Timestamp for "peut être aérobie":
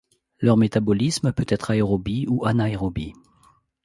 1.31-2.25